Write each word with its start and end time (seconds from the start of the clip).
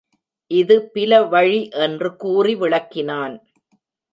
இது 0.51 0.75
பில 0.93 1.29
வழி 1.29 1.61
என்று 1.85 2.09
கூறி 2.15 2.55
விளக்கினான். 2.55 3.35